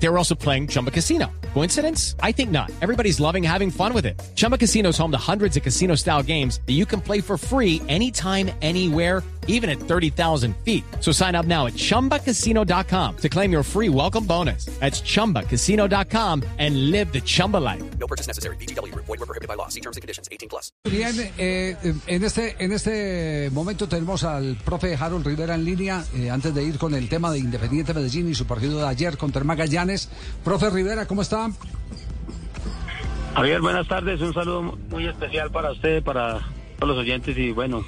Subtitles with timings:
[0.00, 1.26] They were also playing Chumba Casino.
[1.54, 2.14] Coincidence?
[2.22, 2.70] I think not.
[2.80, 4.20] Everybody's loving having fun with it.
[4.36, 7.36] Chumba Casino is home to hundreds of casino style games that you can play for
[7.36, 10.84] free anytime, anywhere, even at 30,000 feet.
[11.00, 14.66] So sign up now at chumbacasino.com to claim your free welcome bonus.
[14.78, 17.82] That's chumbacasino.com and live the Chumba life.
[17.98, 18.56] No purchase necessary.
[18.56, 18.94] BGW.
[18.94, 19.68] Void were prohibited by law.
[19.68, 20.28] See terms and conditions.
[20.30, 20.70] 18 plus.
[20.84, 26.30] Bien, eh, en, este, en este momento tenemos al profe Harold Rivera en línea, eh,
[26.30, 29.40] antes de ir con el tema de Independiente Medellín y su partido de ayer contra
[29.40, 29.87] el Magallanes.
[30.44, 31.50] Profe Rivera, ¿cómo está?
[33.34, 34.20] Javier, buenas tardes.
[34.20, 36.40] Un saludo muy especial para usted, para
[36.78, 37.84] todos los oyentes y bueno,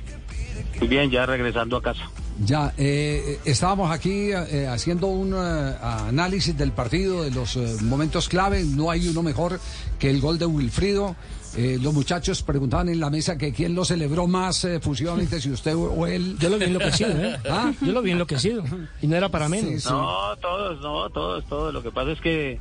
[0.79, 2.09] muy bien, ya regresando a casa.
[2.43, 8.29] Ya, eh, estábamos aquí eh, haciendo un eh, análisis del partido, de los eh, momentos
[8.31, 8.65] clave.
[8.65, 9.61] No hay uno mejor
[9.99, 11.17] que el gol de Wilfrido.
[11.57, 15.51] Eh, los muchachos preguntaban en la mesa que quién lo celebró más eh, fusivamente, si
[15.51, 16.37] usted o él.
[16.39, 17.37] Yo lo vi enloquecido, ¿eh?
[17.51, 17.73] ¿Ah?
[17.83, 18.65] Yo lo vi enloquecido.
[19.03, 19.71] Y no era para menos.
[19.73, 19.89] Sí, sí.
[19.91, 21.75] No, todos, no, todos, todos.
[21.75, 22.59] Lo que pasa es que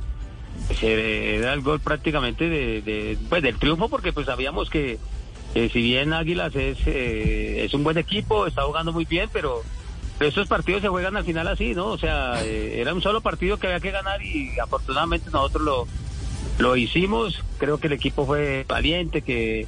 [0.78, 4.98] se era el gol prácticamente de, de- pues, del triunfo porque pues sabíamos que
[5.54, 9.62] eh, si bien Águilas es, eh, es un buen equipo, está jugando muy bien, pero,
[10.20, 11.86] estos partidos se juegan al final así, ¿no?
[11.86, 15.88] O sea, eh, era un solo partido que había que ganar y afortunadamente nosotros lo,
[16.58, 17.42] lo hicimos.
[17.56, 19.66] Creo que el equipo fue valiente, que,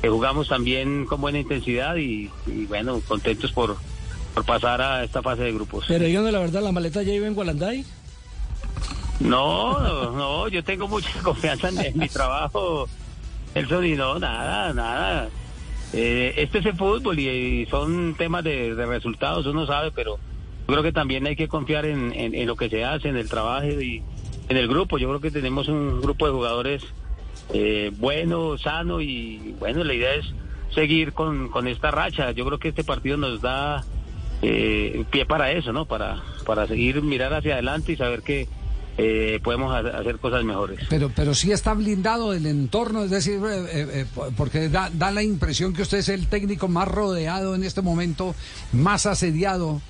[0.00, 3.76] que jugamos también con buena intensidad y, y, bueno, contentos por,
[4.34, 5.84] por pasar a esta fase de grupos.
[5.86, 7.84] Pero yo, la verdad, la maleta ya iba en Gualanday.
[9.20, 12.88] No, no, no, yo tengo mucha confianza en, en mi trabajo,
[13.54, 15.28] Nelson, y no, nada, nada.
[15.92, 20.16] Este es el fútbol y, son temas de, resultados, uno sabe, pero
[20.60, 23.16] yo creo que también hay que confiar en, en- en lo que se hace, en
[23.16, 24.02] el trabajo y
[24.48, 24.98] en el grupo.
[24.98, 26.82] Yo creo que tenemos un grupo de jugadores
[27.52, 30.26] eh, bueno, sano y bueno, la idea es
[30.72, 32.30] seguir con, con esta racha.
[32.30, 33.84] Yo creo que este partido nos da
[34.42, 35.86] eh, pie para eso, ¿no?
[35.86, 38.46] Para, para seguir, mirar hacia adelante y saber que
[38.98, 40.80] eh, podemos ha- hacer cosas mejores.
[40.90, 44.06] Pero, pero sí está blindado el entorno, es decir, eh, eh, eh,
[44.36, 48.34] porque da, da la impresión que usted es el técnico más rodeado en este momento,
[48.72, 49.80] más asediado,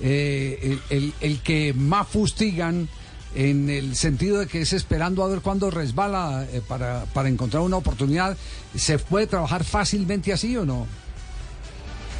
[0.00, 2.88] el, el- el que más fustigan,
[3.34, 7.62] en el sentido de que es esperando a ver cuándo resbala eh, para, para encontrar
[7.62, 8.36] una oportunidad.
[8.74, 10.86] ¿Se puede trabajar fácilmente así o no?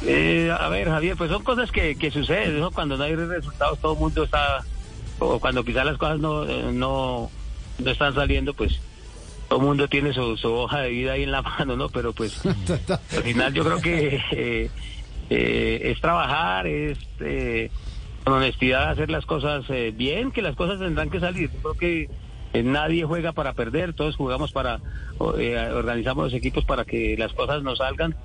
[0.05, 2.71] Eh, a ver, Javier, pues son cosas que, que suceden, ¿no?
[2.71, 4.63] Cuando no hay resultados, todo el mundo está,
[5.21, 7.29] o cuando quizás las cosas no, eh, no,
[7.79, 8.79] no están saliendo, pues
[9.47, 11.89] todo el mundo tiene su, su hoja de vida ahí en la mano, ¿no?
[11.89, 14.69] Pero pues al final yo creo que eh,
[15.29, 17.69] eh, es trabajar, es eh,
[18.23, 21.49] con honestidad hacer las cosas eh, bien, que las cosas tendrán que salir.
[21.51, 22.09] Yo creo que
[22.63, 24.79] nadie juega para perder, todos jugamos para,
[25.37, 28.15] eh, organizamos los equipos para que las cosas nos salgan.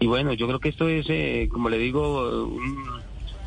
[0.00, 2.84] Y bueno, yo creo que esto es, eh, como le digo, un,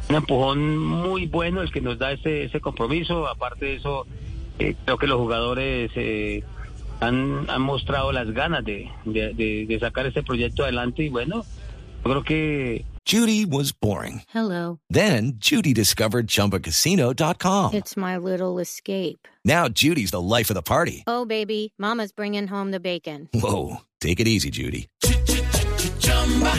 [0.10, 3.28] un empujón muy bueno el que nos da ese, ese compromiso.
[3.28, 4.06] Aparte de eso,
[4.60, 6.44] eh, creo que los jugadores eh,
[7.00, 11.44] han, han mostrado las ganas de, de, de- de sacar este proyecto adelante y bueno,
[12.04, 14.24] yo creo que Judy was boring.
[14.34, 14.80] Hello.
[14.90, 17.74] Then Judy discovered ChumbaCasino.com.
[17.76, 19.28] It's my little escape.
[19.44, 21.04] Now Judy's the life of the party.
[21.06, 23.30] Oh, baby, Mama's bringing home the bacon.
[23.32, 24.88] Whoa, take it easy, Judy.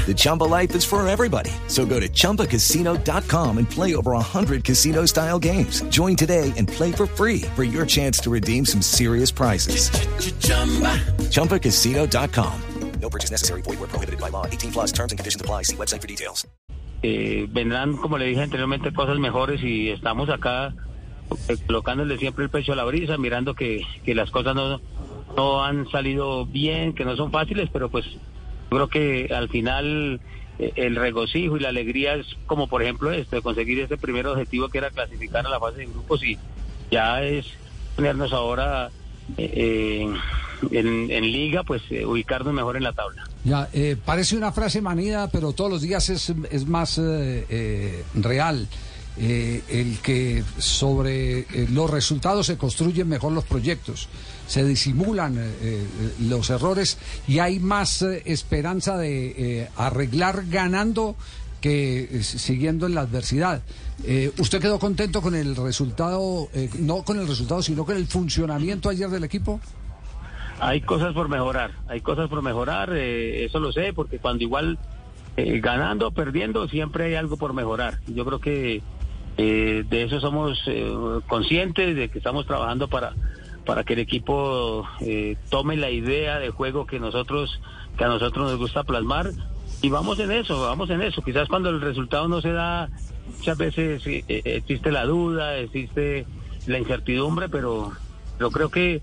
[0.07, 1.51] The Chumba life is for everybody.
[1.67, 5.83] So go to ChumbaCasino.com and play over 100 casino style games.
[5.89, 9.91] Join today and play for free for your chance to redeem some serious prizes.
[11.31, 12.61] ChumbaCasino.com.
[13.01, 13.63] No purchase necessary.
[13.63, 14.47] Void were prohibited by law.
[14.47, 15.63] 18 plus terms and conditions apply.
[15.63, 16.47] See website for details.
[17.03, 20.75] eh, vendrán, como le dije anteriormente, cosas mejores y estamos acá
[21.49, 24.81] eh, colocándole siempre el pecho a la brisa, mirando que, que las cosas no,
[25.37, 28.07] no han salido bien, que no son fáciles, pero pues
[28.71, 30.21] yo creo que al final
[30.59, 34.69] eh, el regocijo y la alegría es como por ejemplo esto, conseguir ese primer objetivo
[34.69, 36.39] que era clasificar a la fase de grupos y
[36.91, 37.47] ya es
[37.97, 38.91] ponernos ahora
[39.37, 40.15] eh, eh,
[40.71, 43.25] en, en liga, pues ubicarnos mejor en la tabla.
[43.45, 47.01] Ya, eh, parece una frase manida, pero todos los días es, es más
[48.15, 48.69] real.
[49.19, 54.11] Eh, el que sobre eh, los resultados se construyen mejor los proyectos,
[54.47, 55.87] se disimulan eh, eh,
[56.21, 61.17] los errores y hay más eh, esperanza de arreglar ganando
[61.61, 63.63] que siguiendo en la adversidad.
[64.39, 66.49] ¿Usted quedó contento con el resultado,
[66.79, 69.59] no con el resultado, sino con el funcionamiento ayer del equipo?
[70.61, 74.79] Hay cosas por mejorar, hay cosas por mejorar, eso lo sé, porque cuando igual
[75.37, 78.01] ganando o perdiendo siempre hay algo por mejorar.
[78.07, 78.83] Yo creo que
[79.37, 80.93] eh, de eso somos eh,
[81.27, 83.15] conscientes, de que estamos trabajando para,
[83.67, 87.61] para que el equipo eh, tome la idea de juego que nosotros
[87.99, 89.31] que a nosotros nos gusta plasmar
[89.83, 91.23] y vamos en eso, vamos en eso.
[91.23, 92.89] Quizás cuando el resultado no se da,
[93.37, 96.27] muchas veces eh, eh, existe la duda, existe
[96.67, 97.93] la incertidumbre, pero
[98.39, 99.03] yo creo que,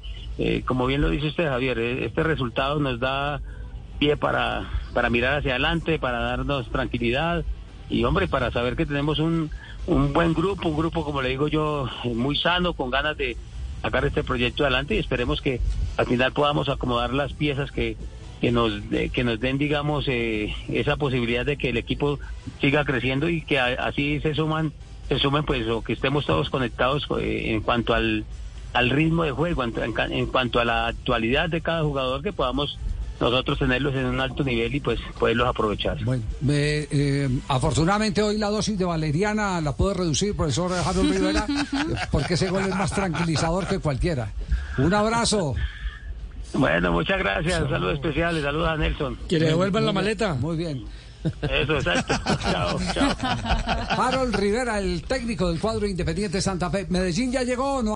[0.66, 3.42] como bien lo dice usted, Javier, este resultado nos da
[4.00, 7.44] pie para, para mirar hacia adelante, para darnos tranquilidad
[7.90, 9.50] y, hombre, para saber que tenemos un,
[9.88, 13.36] un buen grupo, un grupo, como le digo yo, muy sano, con ganas de
[13.82, 15.60] sacar este proyecto adelante y esperemos que
[15.98, 17.98] al final podamos acomodar las piezas que
[18.40, 18.74] que nos
[19.14, 22.20] que nos den digamos eh, esa posibilidad de que el equipo
[22.60, 24.74] siga creciendo y que así se suman
[25.08, 28.26] se sumen pues o que estemos todos conectados eh, en cuanto al
[28.74, 32.78] al ritmo de juego en cuanto a la actualidad de cada jugador que podamos
[33.24, 38.38] nosotros tenerlos en un alto nivel y pues poderlos aprovechar Bueno, me, eh, afortunadamente hoy
[38.38, 42.76] la dosis de valeriana la puede reducir, profesor Harold Rivera, eh, porque ese gol es
[42.76, 44.32] más tranquilizador que cualquiera.
[44.78, 45.56] Un abrazo.
[46.54, 50.34] bueno muchas gracias saludos especiales saludos a Nelson Que le devuelvan la maleta.
[50.36, 50.86] Muy bien.
[51.42, 52.14] eso exacto
[52.52, 53.16] chao chao
[53.98, 56.86] Harold Rivera, el técnico del cuadro Independiente Santa Fe.
[56.90, 57.96] ¿Medellín ya llegó o no?